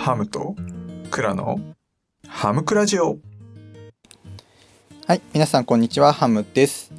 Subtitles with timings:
[0.00, 0.56] ハムと
[1.10, 1.60] クラの
[2.26, 3.18] ハムクラジオ
[5.06, 6.90] はい、皆さんこんにちは、ハムです。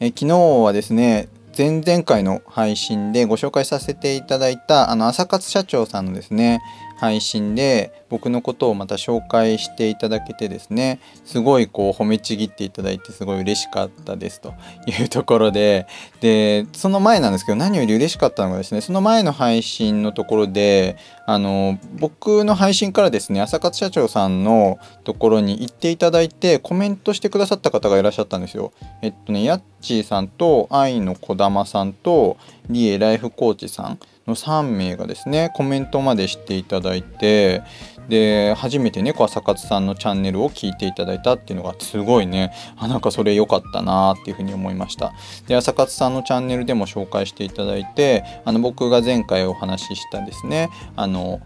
[0.00, 6.60] え昨日はですね、前々回の配信でご紹介させていただいたあの朝活社長さんのですね、
[6.98, 14.54] 配信で僕のことをまた紹介していただけてですね、すごいこう褒めちぎっていただいてすごい嬉しかったですと
[14.86, 15.86] いうところで、
[16.20, 28.72] で、その前なんですけど何より嬉しかったのがですね、その前の配信のところで、あの僕の配信からですね朝活社長さんのところに行っていただいてコメントしてくださった方がいらっしゃったんですよ。
[29.02, 29.44] えっとね
[29.80, 32.36] ちーさんと愛のこだまさんと
[32.68, 37.62] リエライフコーチさんの3名がですねコメントまでしていただいて
[38.08, 45.12] で初めてねこ朝活さんのチャンネルを聞いていただいたっていうのがすごいねあなんかそれ良かったなっていうふうに思いました。
[45.46, 51.40] で朝活さんのチャンネルでも紹介していただいてあの僕が前回お話ししたですねあの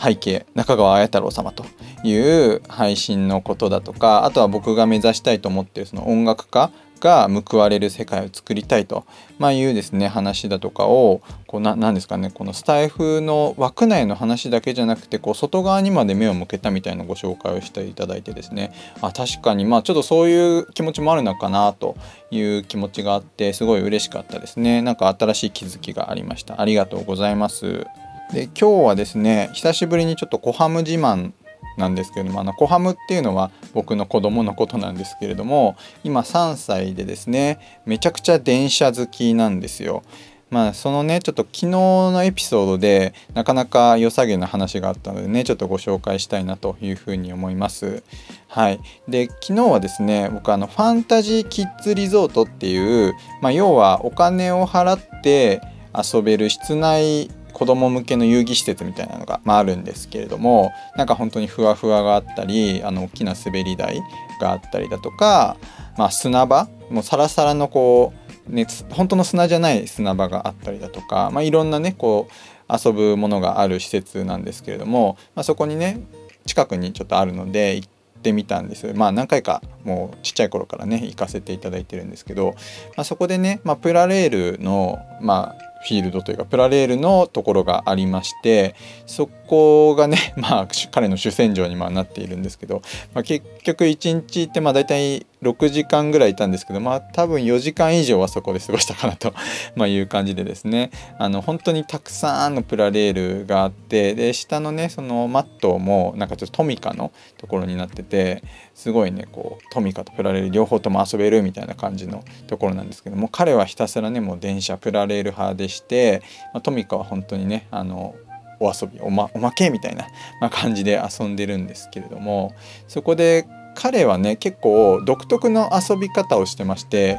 [0.00, 1.64] 背景中川綾太郎様と
[2.04, 6.70] いう配信のことだとかあとは僕が目指したいと思ってるその音楽家
[7.00, 9.04] が報われる世界を作りたいと、
[9.38, 18.72] まあ、いうですね話だとかをこうななんですかねこのスタイフの枠内の話だけじゃなくてこう外側にまで目を向けたみたいなご紹介をしていただいてですね。
[19.00, 21.96] あ確かにまあちょっとそういう気持ちもあるのかなと
[22.30, 24.82] いう気持ちがあってすごい嬉しかったですね。
[24.82, 26.60] なんか新しい気づきがありました。
[26.60, 27.86] ありがとうございます。
[28.32, 31.32] で今日はですね久しぶりにちょっとコハム自慢
[31.76, 40.02] なんですけれどもあのコハムっていうのは僕の子供のことなんですけれども今3歳でですねめちゃくちゃ電車好きなんですよ。
[40.50, 48.02] まあそのねちょっと昨日のエピソードでなかなか良さげな話があったのでねちょっとご紹介したいなというふうに思います。
[48.48, 55.60] はい、で昨日はですね僕あのファンタジーキッズリゾートっていう、まあ、要はお金を払って
[55.94, 64.00] 遊べる室内子供向けの遊戯施設みたいなのが、まあ、あるんですけれどもなんか本当にふわふわがあったりあの大きな滑り台
[64.40, 65.58] があったりだとか、
[65.98, 68.14] まあ、砂場もうサラサラのこ
[68.48, 76.00] う、ね、本当の砂じゃない砂場があったりだとか、まあ、いろんなねこう遊ぶものがある施設なんですけれども、まあ、そこにね
[76.46, 77.88] 近くにちょっとあるので行っ
[78.22, 78.94] てみたんです。
[78.94, 82.54] まあ何回かもうちっちゃい頃からね行かせていただいてるんですけど、
[82.96, 88.74] まあ、そこでね、まあ、プラレールのまあフィールドというかプラレールのところがありまして
[89.06, 92.82] そこがね まあ彼の主戦場にまなっているんですけど、
[93.14, 99.32] まあ、結局1日ってまあ大体6時間ぐらいいたんですけどまあ多分4時間以上はそこで過ごしたかなと
[99.74, 100.90] まいう感じでですね。
[101.18, 108.42] あの本当にたくさんのプラレールがあってで下のねそのマットもなんかちょっとトミカのところになってて
[108.74, 116.22] すごいねこうトミカとプラレール両方とも遊べるみたいな感じのところなんですけども彼はひたすらねもう電車プラレール派でして、
[116.52, 118.14] まあ、トミカは本当にねあの
[118.60, 120.06] お遊びおまおまけみたいな、
[120.40, 122.52] ま、感じで遊んでるんですけれども
[122.88, 127.18] そこで彼はね結構独特の遊び方をしてまして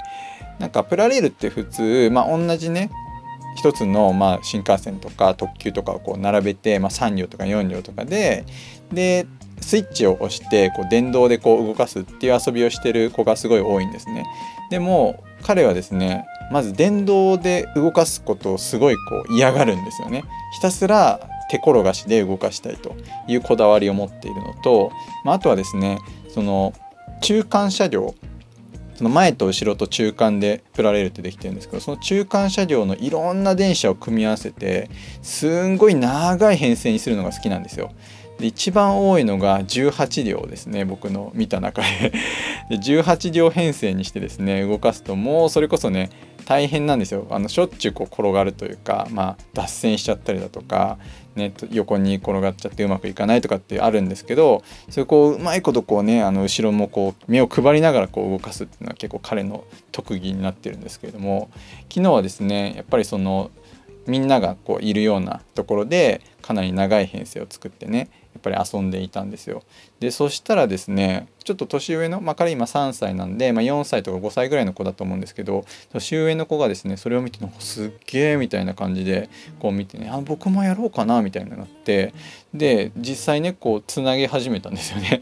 [0.59, 2.91] なんかプラレールって普通、まあ、同じね
[3.55, 8.45] 一つの、まあ、新幹線とか特急とかをこう並べて、まあ、3両とか4両とかで
[8.91, 9.27] で
[9.59, 14.25] スイッチを押してこう電動でこう動かすっていう遊びをしてる子がすごい多いんですね。
[14.71, 20.23] でも彼はですねまず電動で動かすことをすごいこう嫌がるんですよね。
[20.53, 21.19] ひたすら
[21.49, 22.95] 手転がしで動かしたいと
[23.27, 24.91] いうこだわりを持っているのと、
[25.25, 25.99] まあ、あとはですね
[26.33, 26.73] その
[27.21, 28.15] 中間車両
[28.95, 34.91] その前と後ろと中間でプラレールってできてるんですけどその中間車両のいろんな電車を組み合わせて
[35.23, 37.91] すんごい長い編成にするのが好きなんですよ。
[38.41, 42.11] で一番多いのが18両ですね僕の見た中で。
[42.69, 46.09] で18両編成にしてですね動かすともうそれこそね
[46.45, 47.27] 大変なんですよ。
[47.29, 50.97] あのしょっちゅうこう転がるというか、まあ、脱線しちゃったりだとか、
[51.35, 61.49] ね、横に転がっちゃってうまくいかないとかってあるんですけどそれこううまいことこうねあの後ろもこう目を配りながらこう動かすっていうのは結構彼の特技になってるんですけれども
[61.89, 63.51] 昨日はですねやっぱりその
[64.07, 69.63] みんながこういるようなところでかなり長い編成を作ってねっぱり遊んでいたんですよ。
[69.99, 79.29] でそしたらですねちょっと年上の、まあ、彼今3歳なんで、まあ、4歳とか5歳ぐらいの子だと思うんですけど年上の子がですねそれを見てなんかすっげえみたいな感じで
[79.59, 82.13] こう見てねあ僕もやろうかなみたいになって
[82.53, 85.21] で実際ねこうつなげ始めたんですよね。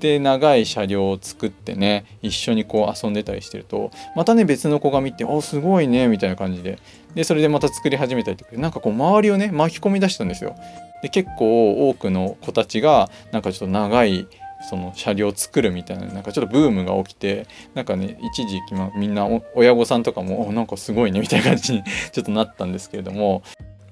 [0.00, 6.78] で長い車両を作ってね一緒にこう遊んでたりしてるとまたね別の子が見て「おすごいね」みたいな感じで
[7.14, 10.56] でそれでまた作り始めたりとかなんかこう周りをね巻き込み出したんですよ。
[11.02, 14.26] で結構多くの子たちがなんかちょっと長い
[14.68, 21.82] その車両を作るみたいななんかちょっとブームが起きてなんかね一時期、ま、みんな親御さんとかも「おなんかすごいね」みたいな感じに
[22.12, 23.42] ちょっとなったんですけれども。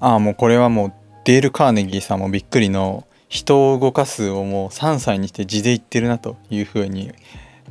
[0.00, 0.92] ああもうこれはもう
[1.24, 7.10] デール・カーネギーさんもびっくりの人を動かすをもう3歳にして地で言ってるなというふうに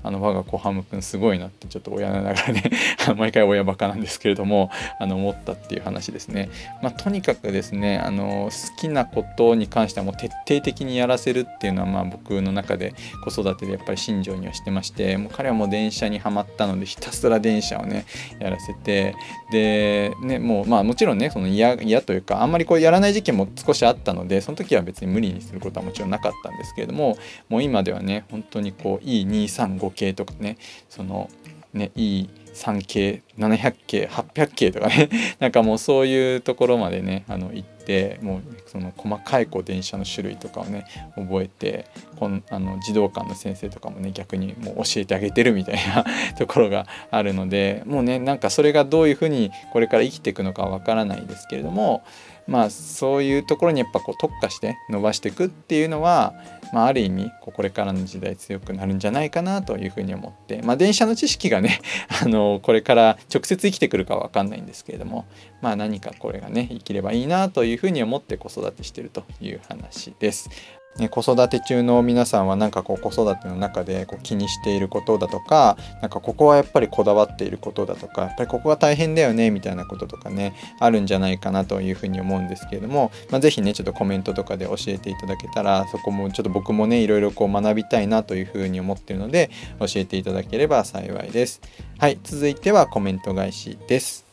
[0.04, 2.64] あの我が子ハムくんすごいなってちょっと親ながらね
[3.18, 6.50] 毎回親バカなんですけれどもあの思ったっていう話ですね。
[6.82, 18.06] まあ、とにかくですねあの好きなことに関してはもう徹底的にやらせるっていうのはまあ僕の中で子育てでやっぱり信条にはしてましてもう彼はもう電車にはまったのでひたすら電車をね
[18.40, 19.16] やらせて
[19.52, 27.18] でねもうまあもちろんねその嫌嫌というかあんまりこうやらない時期も少しあったのでその時は別に無理にすることはもちろんなかったんですけれども
[27.50, 30.58] もう今ではね本当にこういい235系とかね
[30.90, 31.30] その
[31.74, 40.86] ねいい3系700系800系とかね なんかもうそういうところまでねあの行ってもうその細かいこう電車の種類とかをね
[41.16, 41.86] 覚えて
[42.20, 46.04] こんあの児童館の先生とかもね逆にもう教えてあげてるみたいな
[46.38, 52.04] ところがあるのでもうねなんかそれがどういうふうにこれから生きていくのかわからないですけれども
[52.48, 56.34] まあそういうところにやっぱこう特化して伸ばしていくっていうのは、
[56.74, 61.82] まあ、ある意味これからの時代強くなるんじゃないかなというふうに思って、まあ、電車の知識がね
[62.24, 65.26] あのこれから直接生きてくるかは分かんないんですけれども、
[65.62, 70.50] まあ、何かこれがね生きればいいなというふうに思って子育てしてるという話です。
[70.98, 91.62] ね、子育て中の皆さんはなんかこう子育ての中でこう気にしていることだとかなんかここはやっぱりこだわっていることだとかやっぱりここが大変だよねみたいなこととかねあるんじゃないかなというふうに思うんですけれども、まあ、是非ねちょっとコメントとかで教えていただけたらそこもちょっと僕もねいろいろこう学びたいなというふうに思ってるので教えていただければ幸いです。
[92.00, 94.26] はい続いてはコメント返しです。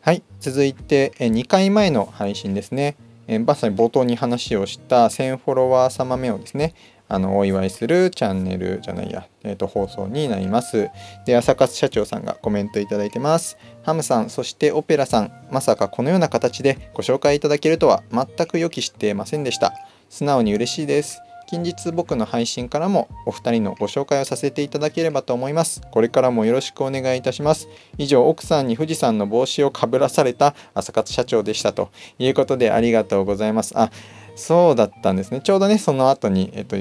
[0.00, 2.96] はい続いて2回前の配信ですね。
[3.26, 6.74] えまさに冒頭に話をした1000フォロワー様目をですね
[7.08, 10.88] あのお祝いするチャンネルじゃないや、えーと、放送になります。
[11.26, 13.58] で、朝活社長さんがコメントいただいてます。
[13.82, 19.74] ハムさん、そしてオペラさん、まさかこのような形でご紹介いただけるとは全く予期していませんでした。
[20.08, 21.20] 素直に嬉しいです。
[21.46, 25.82] 近日僕の配信からもお二人のご紹介をさせていただければと思います。
[25.90, 27.68] これからもよろしくお願いいたします。
[27.98, 33.72] 以上、奥さんに富士山の帽子をかぶらされた朝活社長でしたということでありがとうございます。
[33.76, 33.90] あ、
[34.36, 35.40] そうだったんですね。
[35.40, 36.76] ちょうどね、その後に、えっと、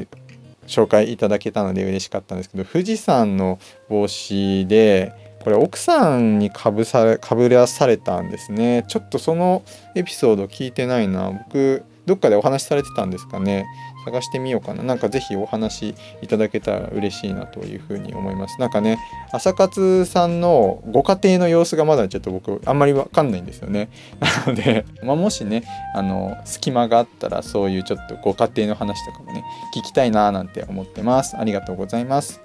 [0.68, 5.14] 紹介いただけたので嬉しかったんですけど、富士山の帽子で、
[5.44, 8.86] これ奥さんにかぶさかぶらされたんですね。
[8.88, 9.62] ちょっとその
[9.94, 11.32] エピソード聞いてないな。
[11.32, 13.66] 僕、どっかでお話しされてたんですかね。
[14.04, 14.84] 探してみようかな。
[14.84, 18.60] なんかぜひお話いただけたら嬉しいなというふうに思います。
[18.60, 19.00] なんかね、
[19.32, 23.90] 朝活さんのご家庭の様子がまだちょっと僕あんまりわかんないんですよね。
[24.46, 25.64] なので、まあ、もしね、
[25.96, 29.44] あの、隙間があったらそういうちょっとご家庭の話とかもね、
[29.76, 31.38] 聞きたいななんて思ってます。
[31.38, 32.42] ありがとうございます。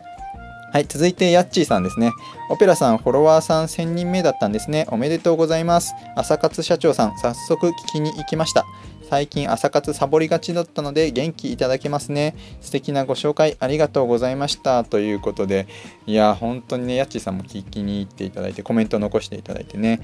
[0.70, 2.12] はい、続いてヤッチーさんですね。
[2.50, 4.86] オペラさん、フォロワーさん1000人目だったんですね。
[4.90, 5.94] おめでとうございます。
[6.14, 8.66] 朝活社長さん、早速聞きに行きました。
[9.08, 12.34] 最近朝活サボりがちだったので元気いただけますね。
[12.60, 14.84] 素敵なご紹介ありがとうございました。
[14.84, 15.66] ということで、
[16.06, 20.00] いや、本当にね、やっちさんも聞きに行っていただいて、コメント残していただいてね、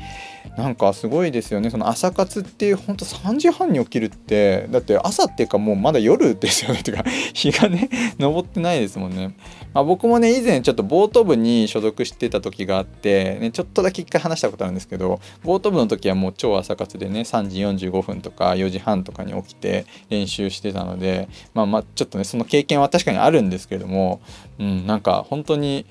[0.56, 1.68] なんかすごいですよね。
[1.68, 6.82] その朝活っていう本当3時半に起きるって、だって朝っていうかもうまだ夜ですよね。
[6.82, 7.04] というか、
[7.34, 9.36] 日がね、昇ってないですもんね。
[9.74, 24.20] まあ、僕もね、以前ちょっとボート部に所属してた時があって、ね、ちょっとだけ一回話したことあるんですけど、ボート部の時はもう超朝活でね、3時45分とか4時半とかに起きて練習してたのでまあまあちょっとねその経験は確かにあるんですけれども、
[24.60, 25.86] うん、なんか本当に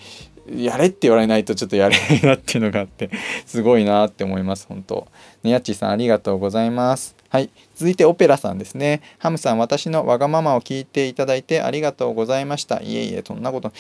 [0.49, 3.09] やれって言われないとちょっとやれないなっていうのがあって
[3.45, 5.07] すごいなって思います本当。
[5.41, 7.15] ねやっちーさんありがとうございます。
[7.29, 7.49] はい。
[7.75, 9.01] 続いてオペラさんですね。
[9.17, 12.81] ハムさん私のわがままを聞いていただいてありがとうございました。
[12.81, 13.71] いえいえそんなこと。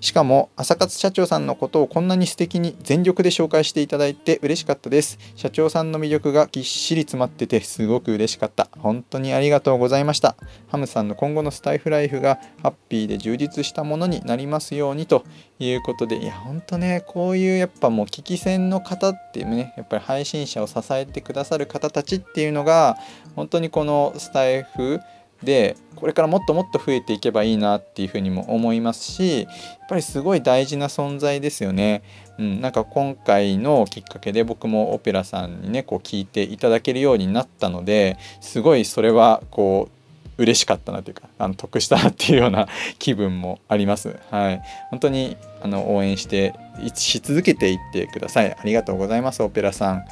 [0.00, 5.18] しかも朝活社長さんのことをこんなに素敵に全力で紹介していただいて嬉しかったです。
[5.36, 8.68] 社長さんの魅力がぎっしり詰まっててすごく嬉しかった。
[8.78, 10.36] 本当にありがとうございました。
[10.68, 15.24] ハムさんの今後のスタイフライフがハッピーで充実したものになりますようにと
[15.58, 22.98] いうことでいや本当ねこういうやっぱもう聞き戦の方っていうねやっぱり配信者を支えてくださる方たちっていうのが
[23.36, 25.00] 本当にこのスタイフ
[25.42, 29.48] でこれからもっともっと増えていけばいいなっていうふうにも思いますしやっ
[29.88, 32.02] ぱりすごい大事な存在ですよね。
[32.38, 44.16] うん、なんか今回のきっかけで僕もオペラさんにねこう聞いていただけるようになったのですごいそれはこう嬉しかったなというかあの得したなっていうような 気分もあります。
[44.30, 46.54] はい、本当にあの応援して
[46.94, 48.52] し続けていってください。
[48.52, 50.04] ありがとうございますオペラさん。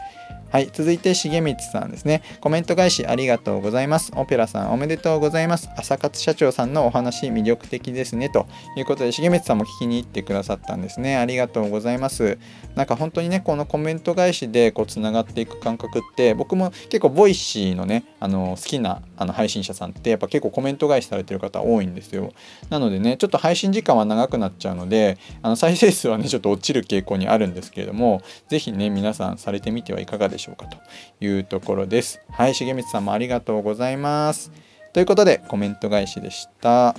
[0.54, 2.23] はい続いて重光さんですね。
[2.40, 4.12] コメント返しありがとうございます。
[4.14, 5.68] オペラさんおめでとうございます。
[5.76, 8.28] 朝活社長さんのお話魅力的ですね。
[8.28, 8.46] と
[8.76, 11.16] いうことで重光さんも聞きに行ってくださったんですね。
[11.16, 12.38] ありがとうございます。
[12.76, 22.32] なんか本当にねこのコメント返しでこうつながっていく感覚って僕も結構 Voicy のねあの好きなあの配信者さんってやっぱ結構コメント返しされてる方多いんですよ。
[22.70, 30.43] なのでねちょっと配信時間は長くなっちゃうのであの再生数はねちょっと落ちる傾向にあるんですけれども是非ね皆さんされてみてはいかがでしょうか。
[30.44, 30.76] しょうかと
[31.24, 32.20] いうところです。
[32.30, 34.52] はい重光さんもありがとうございます。
[34.92, 36.94] ということでコメント返しでした。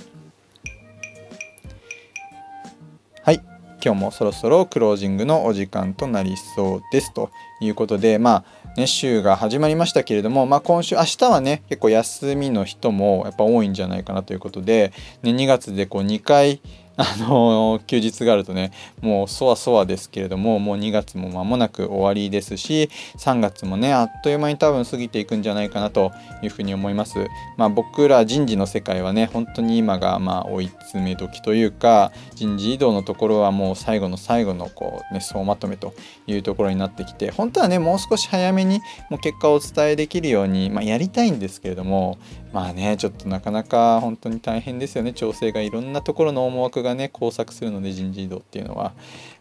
[3.22, 3.40] はい
[3.82, 7.14] 今日もそろそろクロージングのお時間となりそうです。
[7.14, 16.60] ということでまあね週が始まりましたけれども、まあ、今週明日はね結構休みの人もやっぱ多いんじゃないかなということで、ね、2月でこう2回
[16.96, 26.12] あの休日があるとねもうそわそわですけれどももう2月も間もなく終わりですし3月もねあっという間に多分過ぎていくんじゃないかなと
[26.42, 27.26] いうふうに思います。
[27.56, 35.94] まあ、僕ら人事の世界はね本当に今がまあ追い詰め時というか人事異動のところはもう最後の最後のこう、ね、総まとめと
[36.26, 42.18] いうところになってきて本当はねもう少し早めにもう結果をお伝えできるように、まあ、やりたいんですけれども
[42.52, 48.94] まあねちょっとなかなか本当に大変ですよね調整がいろんなところの思惑ががね交錯するので人事異動っていうのは。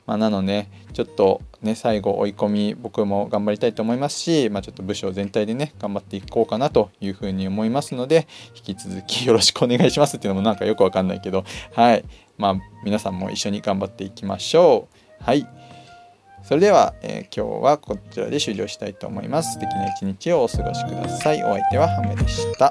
[0.06, 12.06] まあ、なのでちょっとね最後追い込み僕も頑張りたいと思いますし、まあ、ちょっと部署全体でね頑張っていこうかなというふうに思いますので引き続きよろしくお願いしますっていうのもなんかよくわかんないけどはい
[12.38, 14.88] まあ皆さんも一緒に頑張っていきましょ
[15.22, 15.24] う。
[15.24, 15.48] はい
[16.44, 19.54] それでは、えー、今日はこちらで終了したいと思います。
[19.54, 21.44] 素敵な一日をお過ごしください。
[21.44, 22.70] お相手はハムでした。